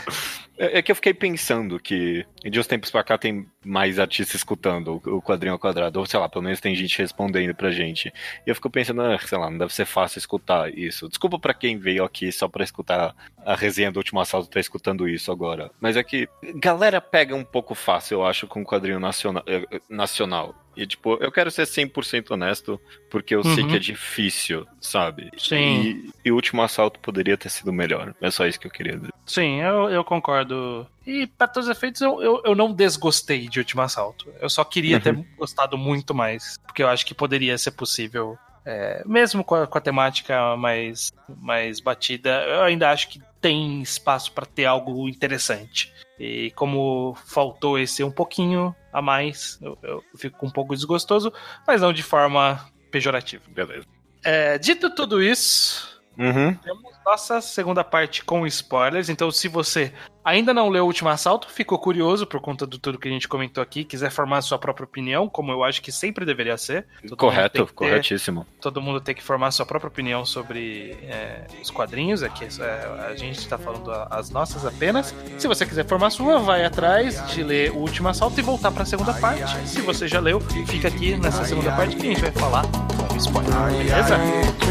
[0.58, 4.36] É, é que eu fiquei pensando que de uns tempos pra cá tem mais artistas
[4.36, 8.08] escutando o quadrinho ao quadrado, ou sei lá, pelo menos tem gente respondendo pra gente.
[8.46, 11.10] E eu fico pensando, ah, sei lá, não deve ser fácil escutar isso.
[11.10, 13.14] Desculpa pra quem veio aqui só pra escutar
[13.46, 15.70] a resenha do último assalto tá escutando isso agora.
[15.80, 19.44] Mas é que galera pega um pouco fácil, eu acho, com o quadrinho nacional.
[19.48, 20.56] eh, nacional.
[20.76, 23.70] E, tipo, eu quero ser 100% honesto, porque eu sei Uhum.
[23.70, 25.30] que é difícil, sabe?
[25.38, 26.12] Sim.
[26.24, 28.14] E, o último assalto poderia ter sido melhor.
[28.22, 29.14] É só isso que eu queria dizer.
[29.26, 30.86] Sim, eu, eu concordo.
[31.06, 34.28] E, para todos os efeitos, eu, eu, eu não desgostei de Último Assalto.
[34.42, 36.58] Eu só queria ter gostado muito mais.
[36.66, 38.38] Porque eu acho que poderia ser possível.
[38.66, 43.82] é, mesmo com a, com a temática mais, mais batida, eu ainda acho que tem
[43.82, 45.94] espaço para ter algo interessante.
[46.20, 51.32] E como faltou esse um pouquinho a mais, eu, eu fico um pouco desgostoso,
[51.68, 53.44] mas não de forma pejorativa.
[53.50, 53.86] Beleza.
[54.24, 56.56] É, dito tudo isso, Uhum.
[56.56, 59.10] temos nossa segunda parte com spoilers.
[59.10, 59.94] Então, se você
[60.26, 63.28] ainda não leu o Último Assalto, ficou curioso por conta de tudo que a gente
[63.28, 66.86] comentou aqui, quiser formar a sua própria opinião, como eu acho que sempre deveria ser.
[67.04, 68.46] Todo Correto, ter- corretíssimo.
[68.60, 72.24] todo mundo tem que formar a sua própria opinião sobre é, os quadrinhos.
[72.24, 75.14] Aqui é, a gente está falando as nossas apenas.
[75.38, 78.72] Se você quiser formar a sua, vai atrás de ler o Último Assalto e voltar
[78.72, 79.56] para a segunda parte.
[79.68, 82.64] Se você já leu, fica aqui nessa segunda parte que a gente vai falar
[83.08, 83.54] com spoiler.
[83.78, 84.18] Beleza?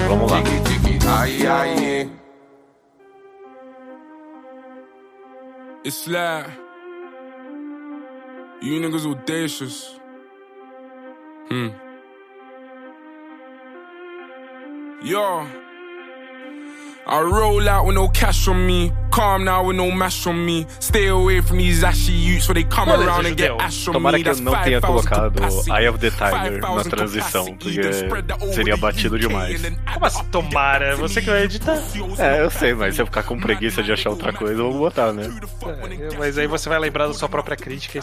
[0.09, 0.43] Vamos lá.
[5.85, 6.47] It's like
[8.62, 10.01] you niggas audacious.
[11.51, 11.68] Hmm.
[15.03, 15.63] Yo.
[17.07, 18.90] I roll out with no cash on me.
[19.11, 20.67] Calm now with no mash on me.
[20.81, 23.93] Stay away from these ashy youths where they come Beleza, around and get ash on
[23.95, 24.23] Tomara me.
[24.25, 25.43] que eu não tenha 5,000 colocado.
[25.71, 27.93] Eye of the Tiger na 5,000 transição, porque
[28.55, 29.61] seria batido demais.
[29.93, 30.97] Como assim, tomara?
[30.97, 31.77] Você que vai editar?
[32.19, 34.81] É, eu sei, mas se eu ficar com preguiça de achar outra coisa, eu vou
[34.81, 35.31] botar, né?
[36.11, 38.01] É, mas aí você vai lembrar da sua própria crítica.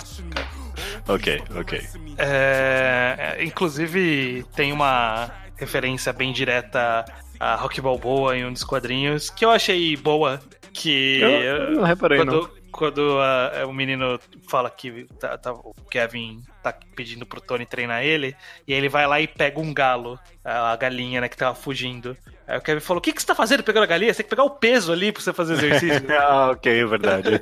[1.07, 1.81] Ok, ok.
[2.19, 7.03] É, inclusive, tem uma referência bem direta
[7.41, 10.39] a Rock Balboa em um dos quadrinhos, que eu achei boa,
[10.71, 12.25] que Eu, eu não reparei, não.
[12.25, 17.65] quando, quando ah, o menino fala que tá- tá- o Kevin tá pedindo pro Tony
[17.65, 18.35] treinar ele,
[18.67, 22.15] e aí ele vai lá e pega um galo, a galinha, né, que tava fugindo.
[22.47, 24.13] Aí o Kevin falou, o que, que você tá fazendo pegando a galinha?
[24.13, 25.99] Você tem que pegar o peso ali pra você fazer exercício.
[26.21, 27.41] ah, ok, é verdade.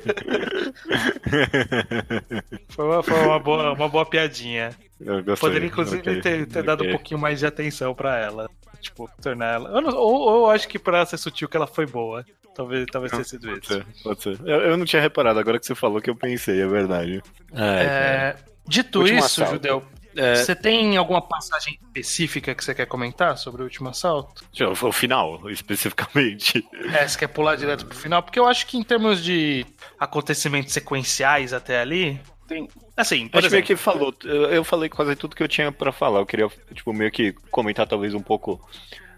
[2.70, 4.70] foi uma, foi uma boa, uma boa piadinha.
[4.98, 5.48] eu gostei.
[5.48, 8.48] Poderia, inclusive, ok, ter, ter dado um pouquinho mais de atenção pra ela.
[8.80, 9.70] Tipo, tornar ela.
[9.70, 12.24] Eu não- ou, ou eu acho que pra ser sutil que ela foi boa.
[12.54, 13.72] Talvez, talvez tenha sido Pode isso.
[13.74, 14.40] ser, pode ser.
[14.44, 17.22] Eu, eu não tinha reparado, agora que você falou que eu pensei, é verdade.
[17.54, 19.52] É, dito Último isso, assalto.
[19.54, 19.82] Judeu,
[20.16, 24.44] É, você tem alguma passagem específica que você quer comentar sobre o último assalto?
[24.82, 26.66] o final, especificamente.
[26.92, 28.20] É, você quer pular direto pro final?
[28.22, 29.64] Porque eu acho que em termos de
[29.98, 34.14] acontecimentos sequenciais até ali, Tem, assim, por Acho exemplo, meio que falou.
[34.24, 36.18] Eu falei quase tudo que eu tinha pra falar.
[36.18, 38.60] Eu queria, tipo, meio que comentar talvez um pouco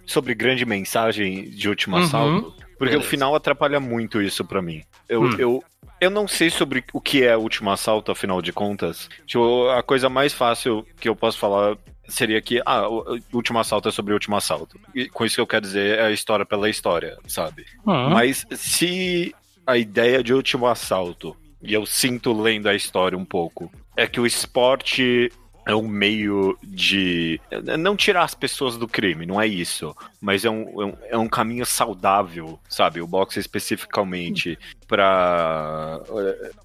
[0.04, 2.02] sobre grande mensagem de último Uhum.
[2.02, 2.54] assalto.
[2.78, 2.98] Porque Beleza.
[2.98, 4.82] o final atrapalha muito isso pra mim.
[5.08, 5.36] Eu, Hum.
[5.38, 5.64] eu,
[6.00, 9.08] eu não sei sobre o que é último assalto, afinal de contas.
[9.26, 13.88] Tipo, a coisa mais fácil que eu posso falar seria que, ah, o último assalto
[13.88, 14.78] é sobre o último assalto.
[14.94, 17.64] E com isso que eu quero dizer é a história pela história, sabe?
[17.86, 19.32] Hum, Mas se
[19.64, 24.20] a ideia de último assalto, e eu sinto lendo a história um pouco, é que
[24.20, 25.30] o esporte
[25.64, 27.40] é um meio de.
[27.78, 29.94] Não tirar as pessoas do crime, não é isso.
[30.20, 33.00] Mas é um, é um, é um caminho saudável, sabe?
[33.00, 36.00] O boxe especificamente, para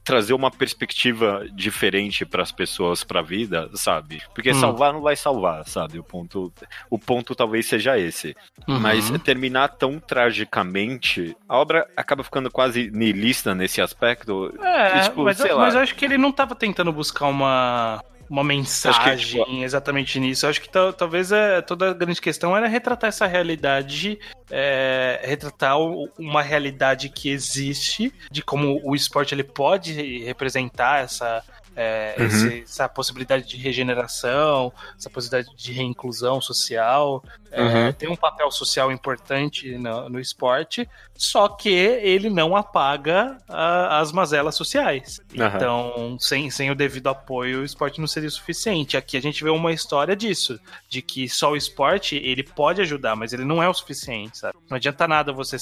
[0.03, 4.21] trazer uma perspectiva diferente para as pessoas para a vida, sabe?
[4.33, 4.59] Porque Hum.
[4.59, 5.97] salvar não vai salvar, sabe?
[5.97, 6.51] O ponto,
[6.89, 8.35] o ponto talvez seja esse.
[8.67, 8.79] uhum.
[8.79, 14.53] Mas terminar tão tragicamente, a obra acaba ficando quase niilista nesse aspecto.
[14.61, 15.63] É, E, tipo, mas, sei eu, lá.
[15.65, 20.45] mas eu acho que ele não tava tentando buscar uma, uma mensagem tipo, exatamente nisso.
[20.45, 24.19] Eu acho que tal- talvez é, toda a grande questão era retratar essa realidade,
[24.51, 31.43] é, retratar o- uma realidade que existe, de como o esporte ele pode representar essa.
[31.79, 32.25] É, Uhum.
[32.25, 37.93] esse- essa possibilidade de regeneração, essa possibilidade de reinclusão social, é, Uhum.
[37.93, 44.11] tem um papel social importante no, no esporte, só que ele não apaga a- as
[44.11, 45.21] mazelas sociais.
[45.37, 45.55] Aham.
[45.55, 48.97] Então, sem, sem o devido apoio, o esporte não seria suficiente.
[48.97, 50.59] Aqui a gente vê uma história disso,
[50.89, 54.57] de que só o esporte ele pode ajudar, mas ele não é o suficiente, sabe?
[54.69, 55.57] Não adianta nada você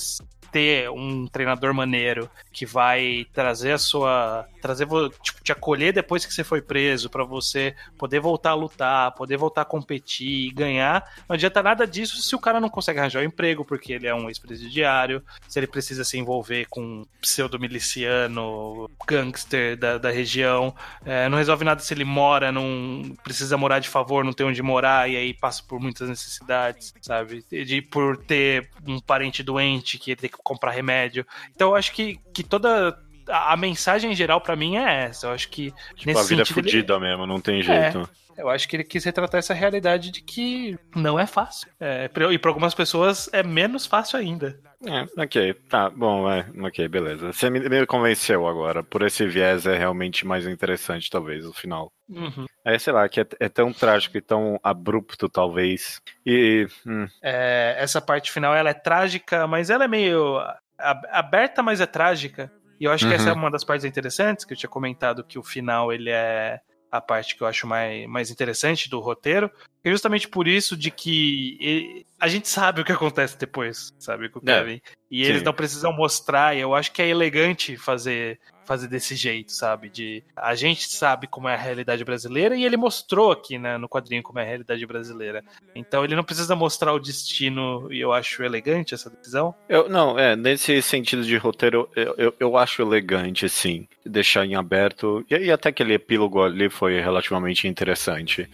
[0.56, 4.88] ter um treinador maneiro que vai trazer a sua, trazer
[5.22, 9.36] tipo, te acolher depois que você foi preso para você poder voltar a lutar, poder
[9.36, 11.12] voltar a competir e ganhar.
[11.28, 14.16] Não adianta nada disso se o cara não consegue arranjar um emprego porque ele é
[14.16, 20.74] um ex-presidiário, se ele precisa se envolver com um pseudo-miliciano, gangster da, da região.
[21.06, 24.64] É, não resolve nada se ele mora, não precisa morar de favor, não tem onde
[24.64, 27.44] morar e aí passa por muitas necessidades, sabe?
[27.52, 31.26] De, por ter um parente doente que ele tem que comprar remédio.
[31.54, 32.98] Então eu acho que, que toda.
[33.28, 35.26] A, a mensagem em geral pra mim é essa.
[35.28, 38.08] Eu acho que Tipo, nesse a vida é sentido, ele- fodida mesmo, não tem jeito.
[38.38, 41.70] Eu acho que ele quis retratar essa realidade de que não é fácil.
[41.80, 44.60] É, e para algumas pessoas é menos fácil ainda.
[44.86, 47.32] É, ok, tá, bom, é, ok, beleza.
[47.34, 48.84] Você me, me convenceu agora.
[48.84, 51.92] Por esse viés é realmente mais interessante, talvez, o final.
[52.08, 52.46] Uhum.
[52.64, 56.00] É, sei lá, que é, é tão trágico e tão abrupto, talvez.
[56.26, 56.68] E.
[56.86, 60.40] hum, É, essa parte final ela é trágica, mas ela é meio
[60.78, 62.52] aberta, mas é trágica.
[62.80, 63.16] E eu acho que Uhum.
[63.16, 66.60] essa é uma das partes interessantes, que eu tinha comentado que o final ele é
[66.98, 69.52] a parte que eu acho mais, mais interessante do roteiro.
[69.86, 74.30] É justamente por isso de que ele- a gente sabe o que acontece depois, sabe,
[74.30, 74.82] com o É, Kevin.
[75.12, 75.46] E eles sim.
[75.46, 79.92] não precisam mostrar, e eu acho que é elegante fazer fazer desse jeito, sabe?
[79.92, 83.88] De a gente sabe como é a realidade brasileira e ele mostrou aqui, né, no
[83.88, 85.44] quadrinho como é a realidade brasileira.
[85.76, 89.54] Então ele não precisa mostrar o destino e eu acho elegante essa decisão.
[89.70, 94.56] Eu, não, é, nesse sentido de roteiro, eu, eu, eu acho elegante, sim, deixar em
[94.56, 95.24] aberto.
[95.30, 98.50] E, e até aquele epílogo ali foi relativamente interessante.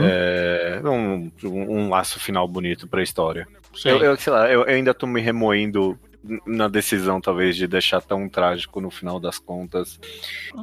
[0.00, 3.46] É, um, um, um laço final bonito pra história.
[3.74, 3.90] Sim.
[3.90, 5.98] Eu, eu, sei lá, eu, eu ainda tô me remoendo
[6.46, 9.98] na decisão, talvez, de deixar tão trágico no final das contas.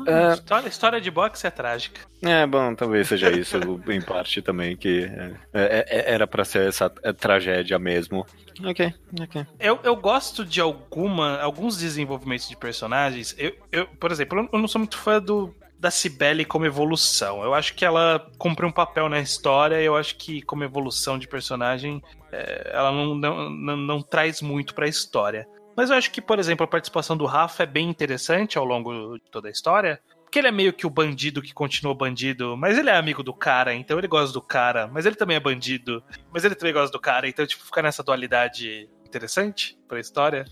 [0.07, 2.01] Ah, história, história de boxe é trágica.
[2.21, 3.57] É, bom, talvez seja isso,
[3.89, 8.25] em parte também, que é, é- é- era pra ser essa é, tragédia mesmo.
[8.63, 9.45] Ok, ok.
[9.59, 13.33] Eu, eu gosto de alguma, alguns desenvolvimentos de personagens.
[13.37, 17.43] Eu, eu, por exemplo, eu não sou muito fã do, da Cibele como evolução.
[17.43, 19.81] Eu acho que ela cumpre um papel na história.
[19.81, 24.73] Eu acho que, como evolução de personagem, é, ela não, não, não, não traz muito
[24.73, 25.47] pra história.
[25.75, 29.17] Mas eu acho que, por exemplo, a participação do Rafa é bem interessante ao longo
[29.17, 29.99] de toda a história.
[30.23, 33.33] Porque ele é meio que o bandido que continua bandido, mas ele é amigo do
[33.33, 36.91] cara, então ele gosta do cara, mas ele também é bandido, mas ele também gosta
[36.91, 40.43] do cara, então, tipo, fica nessa dualidade interessante pra história.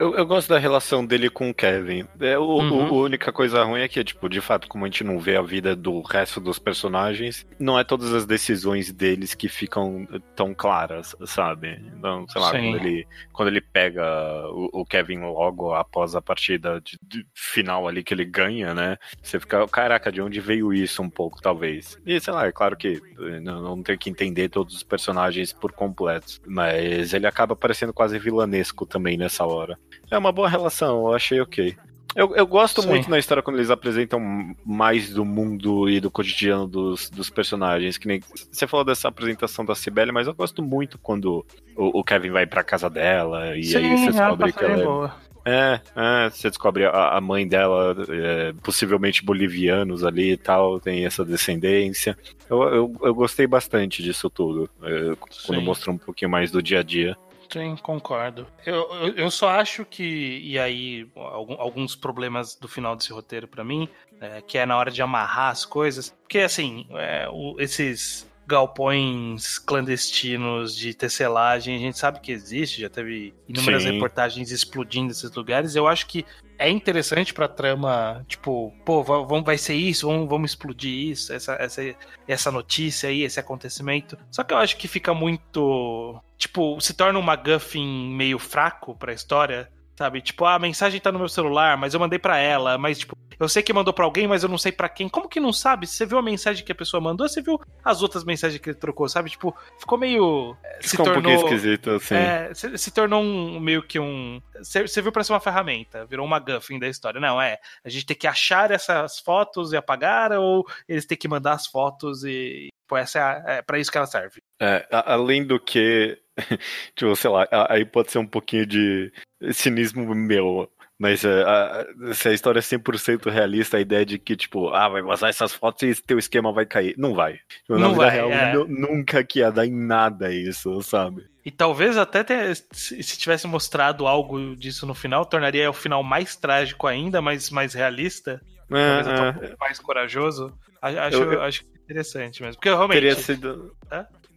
[0.00, 2.06] Eu, eu gosto da relação dele com o Kevin.
[2.20, 2.88] É, o, Uhum.
[2.92, 5.36] o- a única coisa ruim é que, tipo, de fato, como a gente não vê
[5.36, 10.06] a vida do resto dos personagens, não é todas as decisões deles que ficam
[10.36, 11.82] tão claras, sabe?
[11.96, 12.58] Então, sei lá, Sim.
[12.70, 14.04] quando ele, quando ele pega
[14.52, 18.98] o, o Kevin logo após a partida de- de final ali que ele ganha, né?
[19.20, 21.98] Você fica, caraca, de onde veio isso um pouco, talvez.
[22.06, 25.52] E, sei lá, é claro que eh, não, não tem que entender todos os personagens
[25.52, 29.76] por completo, mas ele acaba parecendo quase vilanesco também nessa hora.
[30.10, 31.76] É uma boa relação, eu achei ok.
[32.14, 32.88] Eu, eu gosto Sim.
[32.88, 34.20] muito na história quando eles apresentam
[34.64, 37.98] mais do mundo e do cotidiano dos, dos personagens.
[37.98, 38.20] Que nem
[38.50, 41.44] você falou dessa apresentação da Cibele, mas eu gosto muito quando
[41.76, 44.80] o, o Kevin vai pra casa dela e aí você a descobre que ela é
[44.80, 45.14] é boa.
[45.44, 51.06] É, é, você descobre a, a mãe dela, é, possivelmente bolivianos ali e tal, tem
[51.06, 52.18] essa descendência.
[52.50, 55.14] Eu, eu, eu gostei bastante disso tudo, é,
[55.46, 55.64] quando Sim.
[55.64, 57.16] mostrou um pouquinho mais do dia a dia.
[57.50, 58.46] Sim, concordo.
[58.66, 63.64] Eu, eu, eu só acho que, e aí, alguns problemas do final desse roteiro pra
[63.64, 63.88] mim,
[64.20, 69.58] é, que é na hora de amarrar as coisas, porque assim, é, o- esses galpões
[69.58, 73.92] clandestinos de tecelagem, a gente sabe que existe, já teve inúmeras Sim.
[73.92, 75.76] reportagens explodindo esses lugares.
[75.76, 76.24] Eu acho que
[76.58, 81.32] é interessante pra trama, tipo, pô, va- vamos, vai ser isso, vamos, vamos explodir isso,
[81.32, 81.82] essa, essa,
[82.26, 84.18] essa notícia aí, esse acontecimento.
[84.30, 86.20] Só que eu acho que fica muito.
[86.36, 89.70] Tipo, se torna um MacGuffin meio fraco pra história.
[89.98, 90.20] Sabe?
[90.22, 93.16] Tipo, ah, a mensagem tá no meu celular, mas eu mandei pra ela, mas tipo,
[93.36, 95.08] eu sei que mandou pra alguém, mas eu não sei pra quem.
[95.08, 95.88] Como que não sabe?
[95.88, 98.78] Você viu a mensagem que a pessoa mandou, você viu as outras mensagens que ele
[98.78, 99.28] trocou, sabe?
[99.28, 102.14] Tipo, ficou meio eh, se Ficou um tornou pouquinho esquisito, assim.
[102.14, 104.40] é, se, se tornou um meio que um.
[104.60, 107.20] Você viu pra ser uma ferramenta, virou uma MacGuffin da história.
[107.20, 107.58] Não, é.
[107.84, 111.66] A gente tem que achar essas fotos e apagar, ou eles têm que mandar as
[111.66, 112.68] fotos e.
[112.86, 114.40] Pô, essa é, a, é pra isso que ela serve.
[114.62, 116.16] É, a- além do que,
[116.96, 119.12] tipo, sei lá, aí pode ser um pouquinho de
[119.52, 124.36] cinismo meu, mas é, a- se a história é 100% realista, a ideia de que,
[124.36, 126.94] tipo, ah, vai vazar essas fotos e teu esquema vai cair.
[126.98, 127.38] Não vai.
[127.68, 128.52] Não vai, real, é.
[128.52, 131.26] nu- nunca que ia dar em nada isso, sabe?
[131.44, 136.02] E talvez até te- se se tivesse mostrado algo disso no final, tornaria o final
[136.02, 138.40] mais trágico ainda, mais, mais realista.
[138.68, 140.52] Talvez até um É, é, pouco mais corajoso.
[140.82, 142.56] Acho, Eu- eu- acho interessante mesmo.
[142.56, 142.92] Porque realmente.
[142.96, 143.74] teria sido.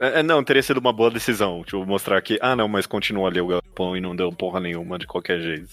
[0.01, 1.63] É, é, não, teria sido uma boa decisão.
[1.63, 4.97] Tipo, mostrar que, ah, não, mas continua ali o galpão e não deu porra nenhuma
[4.97, 5.69] de qualquer jeito.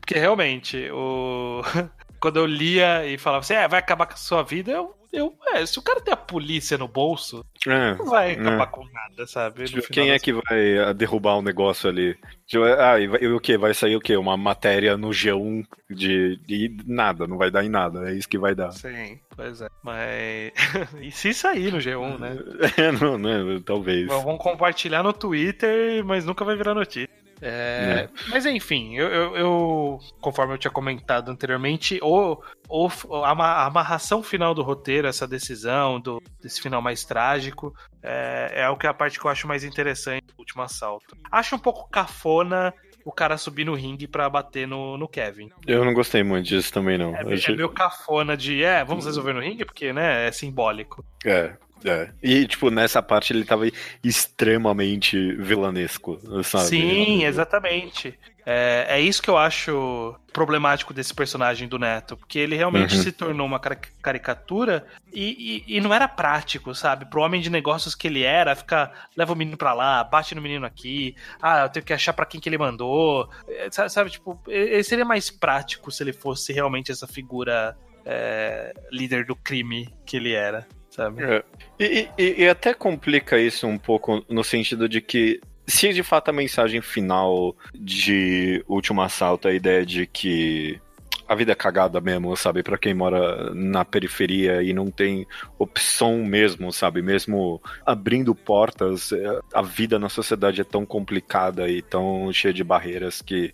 [0.00, 1.60] Porque realmente, o...
[2.18, 4.95] quando eu lia e falava assim, é, vai acabar com a sua vida, eu.
[5.12, 7.94] Eu é, se o cara tem a polícia no bolso, É.
[7.94, 8.66] não vai acabar É.
[8.66, 9.64] com nada, sabe?
[9.64, 12.16] Tipo, quem é que vai ah, derrubar o negócio ali?
[12.46, 13.56] Tipo, ah, e, vai- e o que?
[13.58, 14.16] Vai sair o quê?
[14.16, 18.38] Uma matéria no G1 de, de nada, não vai dar em nada, é isso que
[18.38, 18.70] vai dar.
[18.72, 19.68] Sim, pois é.
[19.82, 20.52] Mas.
[21.00, 22.36] e se sair no G1, né?
[22.76, 23.60] É, não, né?
[23.64, 24.06] Talvez.
[24.06, 27.08] Mas Vão compartilhar no Twitter, mas nunca vai virar notícia.
[27.42, 32.88] É, Mas enfim, eu, eu- eu- conforme eu tinha comentado anteriormente, o, o-
[33.24, 38.52] a, ama- a amarração final do roteiro, essa decisão, do, desse final mais trágico, é,
[38.62, 41.16] é o que é a parte que eu acho mais interessante do último assalto.
[41.30, 42.72] Acho um pouco cafona
[43.04, 45.48] o cara subir no ringue pra bater no, no Kevin.
[45.64, 47.14] Eu não gostei muito disso também, não.
[47.14, 51.04] É, é achei- meio cafona de, é, vamos resolver no ringue, porque, né, é simbólico.
[51.24, 52.10] É, é.
[52.22, 53.66] E, tipo, nessa parte ele tava
[54.02, 56.64] extremamente vilanesco, sabe?
[56.68, 58.18] Sim, exatamente.
[58.48, 63.02] É, é isso que eu acho problemático desse personagem do Neto, porque ele realmente Uhum.
[63.02, 67.06] se tornou uma cari- caricatura e, e- e não era prático, sabe?
[67.06, 70.42] Pro homem de negócios que ele era, ficar, leva o menino pra lá, bate no
[70.42, 74.10] menino aqui, ah, eu tenho que achar pra quem que ele mandou, É, sabe, sabe,
[74.10, 79.92] tipo, ele seria mais prático se ele fosse realmente essa figura é, líder do crime
[80.04, 80.64] que ele era,
[80.96, 81.22] sabe?
[81.22, 81.44] É.
[81.78, 86.28] E, e- e até complica isso um pouco no sentido de que se de fato
[86.30, 90.80] a mensagem final de Último Assalto é a ideia de que
[91.28, 92.62] a vida é cagada mesmo, sabe?
[92.62, 95.26] Pra quem mora na periferia e não tem
[95.58, 97.02] opção mesmo, sabe?
[97.02, 102.62] Mesmo abrindo portas, é, a vida na sociedade é tão complicada e tão cheia de
[102.62, 103.52] barreiras que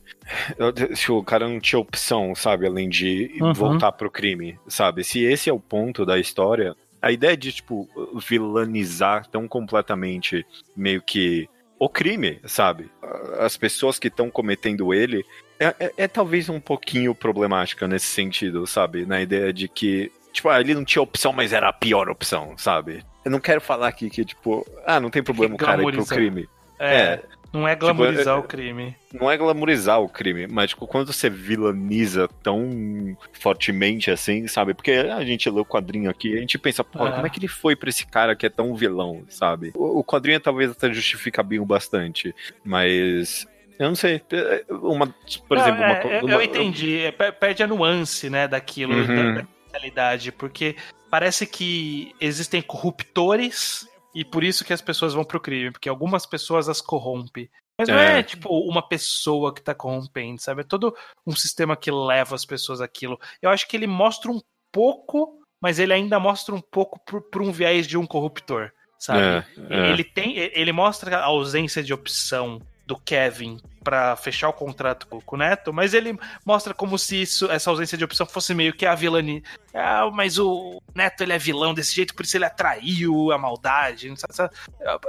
[0.95, 2.67] se o cara não tinha opção, sabe?
[2.67, 3.55] Além de Uhum.
[3.55, 5.03] voltar pro crime, sabe?
[5.03, 7.89] Se esse é o ponto da história, a ideia de, tipo,
[8.47, 12.91] vilanizar tão completamente meio que o crime, sabe?
[13.41, 15.25] As pessoas que estão cometendo ele
[15.59, 19.05] é, é- é talvez um pouquinho problemática nesse sentido, sabe?
[19.05, 22.55] Na ideia de que, tipo, ah, ele não tinha opção, mas era a pior opção,
[22.57, 23.05] sabe?
[23.25, 26.07] Eu não quero falar aqui que, tipo, ah, não tem problema o cara ir pro
[26.07, 26.49] crime.
[26.79, 27.23] É, É.
[27.53, 28.97] não é glamorizar é- o crime.
[29.13, 34.73] Não é glamorizar o crime, mas tipo, quando você vilaniza tão fortemente assim, sabe?
[34.75, 37.11] Porque a gente lê o quadrinho aqui e a gente pensa, pô, É.
[37.13, 39.73] como é que ele foi pra esse cara que é tão vilão, sabe?
[39.75, 42.35] O, o quadrinho talvez até justifica bem o bastante,
[42.65, 43.47] mas.
[43.79, 44.23] Eu não sei.
[44.33, 45.07] é, Uma,
[45.49, 46.99] por Não, exemplo, uma, é, eu, uma- eu entendi.
[47.01, 49.35] É, per- perde a nuance, né, daquilo, Uhum.
[49.35, 50.77] da, da realidade, porque
[51.11, 56.27] parece que existem corruptores e por isso que as pessoas vão pro crime, porque algumas
[56.27, 57.49] pessoas as corrompem.
[57.79, 58.23] Mas não é, É.
[58.23, 60.61] tipo uma pessoa que tá corrompendo, sabe?
[60.61, 60.95] É todo
[61.27, 63.19] um sistema que leva as pessoas àquilo.
[63.41, 64.41] Eu acho que ele mostra um
[64.71, 69.21] pouco, mas ele ainda mostra um pouco por, por um viés de um corruptor, sabe?
[69.21, 69.91] É, é.
[69.91, 75.35] Ele tem, ele mostra a ausência de opção do Kevin pra fechar o contrato com,
[75.35, 78.87] o Neto, mas ele mostra como se isso, essa ausência de opção fosse meio que
[78.87, 79.43] a vilani.
[79.75, 84.13] Ah, mas o Neto ele é vilão desse jeito, por isso ele atraiu a maldade.
[84.17, 84.55] sabe, sabe?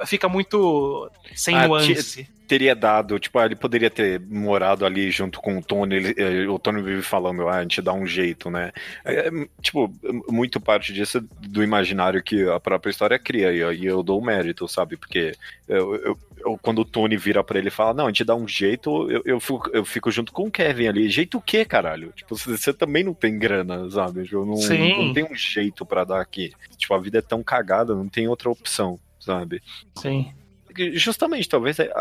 [0.05, 2.27] Fica muito sem Ah, nuance.
[2.53, 6.47] Teria dado, tipo, ah, ele poderia ter morado ali junto com o Tony, ele, eh,
[6.47, 8.71] o Tony vive falando, ah, a gente dá um jeito, né?
[9.03, 9.27] É,
[9.59, 9.91] tipo,
[10.29, 14.67] muito parte disso do imaginário que a própria história cria, e eu dou o mérito,
[14.67, 14.97] sabe?
[14.97, 15.33] Porque
[15.67, 18.35] eu, eu, eu, quando o Tony vira para ele e fala, não, a gente dá
[18.35, 21.09] um jeito, eu, eu, fico, eu fico junto com o Kevin ali.
[21.09, 22.13] Jeito o quê, caralho?
[22.15, 24.25] Tipo, você também não tem grana, sabe?
[24.25, 25.07] Tipo, não, Sim.
[25.07, 26.53] não tem um jeito para dar aqui.
[26.77, 29.59] Tipo, a vida é tão cagada, não tem outra opção, sabe?
[29.95, 30.31] Sim.
[30.93, 31.91] Justamente, talvez é,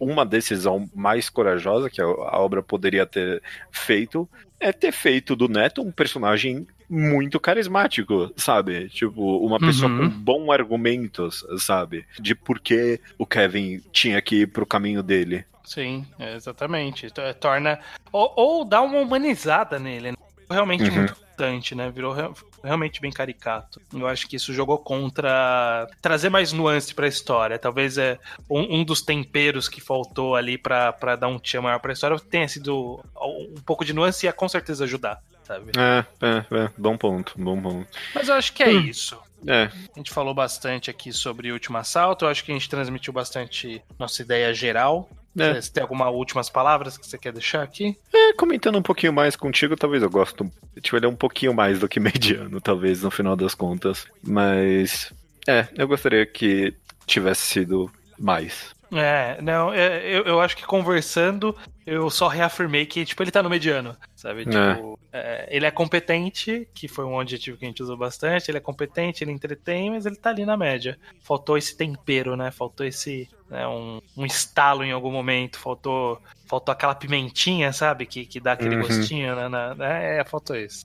[0.00, 4.28] uma decisão mais corajosa que a obra poderia ter feito
[4.60, 8.88] é ter feito do Neto um personagem muito carismático, sabe?
[8.90, 10.10] Tipo, uma pessoa Uhum.
[10.10, 12.04] com bons argumentos, sabe?
[12.20, 15.44] De por que o Kevin tinha que ir pro caminho dele.
[15.64, 17.08] Sim, exatamente.
[17.40, 17.78] Torna.
[18.12, 20.16] Ou, ou dá uma humanizada nele, né?
[20.50, 20.94] Realmente Uhum.
[20.96, 21.90] muito importante, né?
[21.90, 22.30] Virou re-
[22.62, 23.80] realmente bem caricato.
[23.92, 27.58] Eu acho que isso jogou contra trazer mais nuance pra história.
[27.58, 28.18] Talvez é
[28.48, 32.18] um, um dos temperos que faltou ali pra pra dar um tchan maior pra história
[32.18, 35.72] tenha sido um pouco de nuance e ia com certeza ajudar, sabe?
[35.76, 36.70] É, é, é.
[36.78, 37.86] Bom ponto, bom ponto.
[38.14, 38.80] Mas eu acho que é Hum.
[38.80, 39.18] isso.
[39.46, 42.24] É, A gente falou bastante aqui sobre o último assalto.
[42.24, 45.08] Eu acho que a gente transmitiu bastante nossa ideia geral.
[45.38, 45.60] É.
[45.60, 47.96] Você tem algumas últimas palavras que você quer deixar aqui?
[48.14, 50.50] É, comentando um pouquinho mais contigo, talvez eu gosto.
[50.80, 54.06] Tipo, ele é um pouquinho mais do que mediano, talvez, no final das contas.
[54.22, 55.12] Mas.
[55.48, 56.74] É, eu gostaria que
[57.06, 58.74] tivesse sido mais.
[58.92, 63.42] É, não, é, eu, eu acho que conversando, eu só reafirmei que, tipo, ele tá
[63.42, 64.44] no mediano, sabe?
[64.74, 68.58] Tipo, é, ele é competente, que foi um adjetivo que a gente usou bastante, ele
[68.58, 70.98] é competente, ele entretém, mas ele tá ali na média.
[71.22, 72.50] Faltou esse tempero, né?
[72.50, 78.04] Faltou esse, né, um, um estalo em algum momento, faltou, faltou aquela pimentinha, sabe?
[78.04, 78.82] Que, que dá aquele Uhum.
[78.82, 79.48] gostinho, né?
[79.48, 80.18] na- né?
[80.20, 80.84] É, faltou isso.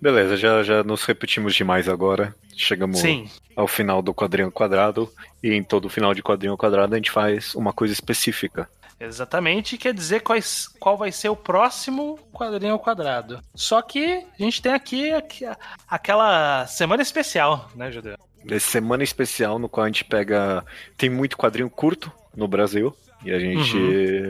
[0.00, 2.34] Beleza, já, já nos repetimos demais agora.
[2.56, 5.10] Chegamos Sim, ao final do quadrinho quadrado.
[5.42, 8.68] E em todo final de quadrinho quadrado a gente faz uma coisa específica.
[9.00, 13.40] Exatamente, quer dizer quais, qual vai ser o próximo quadrinho ao quadrado.
[13.54, 15.44] Só que a gente tem aqui, aqui
[15.88, 18.16] aquela semana especial, né, Judeu?
[18.58, 20.64] Semana especial no qual a gente pega.
[20.96, 22.94] Tem muito quadrinho curto no Brasil.
[23.24, 23.76] E a gente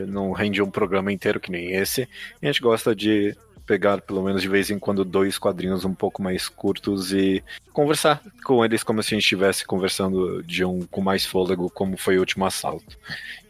[0.07, 2.09] não rende um programa inteiro que nem esse.
[2.41, 3.35] E a gente gosta de
[3.69, 8.19] pegar, pelo menos de vez em quando, dois quadrinhos um pouco mais curtos e conversar
[8.43, 12.17] com eles como se a gente estivesse conversando de um com mais fôlego, como foi
[12.17, 12.97] o último assalto.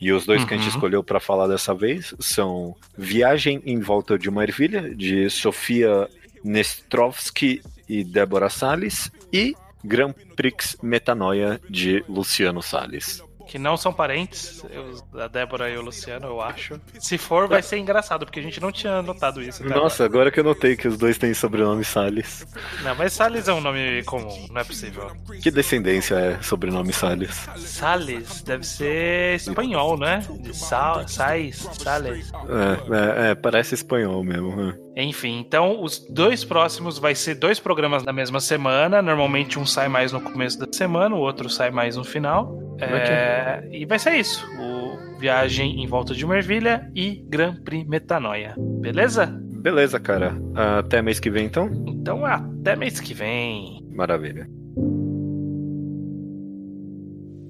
[0.01, 0.76] E os dois que a gente Uhum.
[0.76, 6.09] escolheu para falar dessa vez são Viagem em Volta de uma Ervilha, de Sofia
[6.43, 13.24] Nestrovski e Débora Salles, e Grand Prix Metanoia, de Luciano Salles.
[13.50, 16.80] Que não são parentes, eu- a Débora e o Luciano, eu acho.
[17.00, 19.64] Se for, vai ser engraçado, porque a gente não tinha notado isso.
[19.68, 22.45] Nossa, agora que eu notei que os dois têm sobrenome Salles.
[22.56, 22.84] agora.
[22.84, 25.12] Não, mas Salles é um nome comum, não é possível.
[25.41, 27.50] Que descendência é sobrenome Salles?
[27.58, 30.24] Salles deve ser espanhol, né?
[30.41, 32.32] De sal, sais, Salles.
[32.47, 34.56] É, é, é, parece espanhol mesmo.
[34.56, 34.78] né?
[34.96, 39.02] Enfim, então os dois próximos vai ser dois programas na mesma semana.
[39.02, 42.58] Normalmente um sai mais no começo da semana, o outro sai mais no final.
[42.80, 47.88] É, e vai ser isso: o Viagem em Volta de uma Ervilha e Grand Prix
[47.88, 48.56] Metanoia.
[48.58, 49.26] Beleza?
[49.62, 50.38] Beleza, cara.
[50.56, 51.70] Até mês que vem, então?
[51.88, 53.86] Então até mês que vem.
[53.92, 54.48] Maravilha.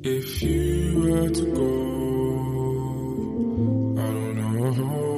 [0.02, 1.90] If you were to go,
[3.98, 5.09] I don't know.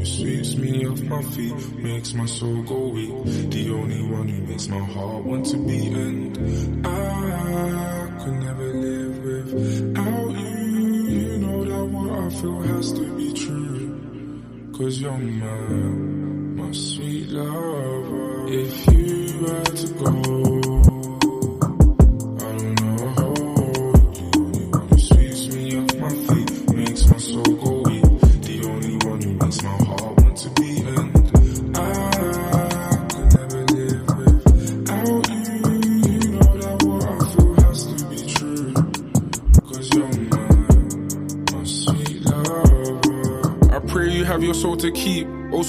[0.00, 3.10] Who sweeps me off my feet, makes my soul go weak.
[3.50, 9.18] The only one who makes my heart want to beat, and I could never live
[9.24, 10.56] without you.
[11.20, 14.72] You know that what I feel has to be true.
[14.72, 18.48] Cause you're my, my sweet lover.
[18.48, 20.49] If you were to go,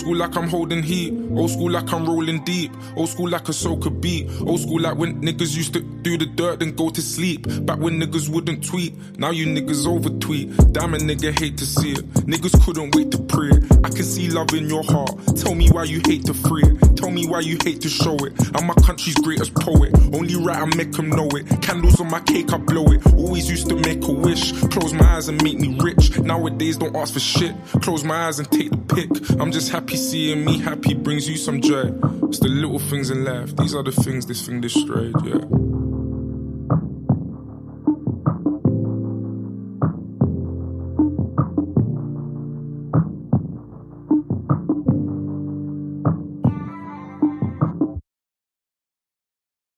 [0.02, 1.14] school like I'm holding heat.
[1.32, 2.72] Old school like I'm rolling deep.
[2.98, 4.28] Old school like a could beat.
[4.42, 7.46] Old school like when niggas used to do the dirt then go to sleep.
[7.66, 8.94] Back when niggas wouldn't tweet.
[9.20, 10.50] Now you niggas over tweet.
[10.74, 12.06] Damn a nigga hate to see it.
[12.26, 13.52] Niggas couldn't wait to pray.
[13.84, 15.14] I can see love in your heart.
[15.38, 16.91] Tell me why you hate to free it.
[17.12, 18.32] Tell me why you hate to show it.
[18.56, 19.94] I'm my country's greatest poet.
[20.14, 21.62] Only right I make make 'em know it.
[21.62, 23.06] Candles on my cake, I blow it.
[23.14, 24.54] Always used to make a wish.
[24.74, 26.18] Close my eyes and make me rich.
[26.20, 27.54] Nowadays don't ask for shit.
[27.82, 29.10] Close my eyes and take the pick.
[29.42, 31.92] I'm just happy seeing me happy brings you some joy.
[32.30, 33.58] It's the little things in life.
[33.58, 35.61] These are the things this thing destroyed, yeah.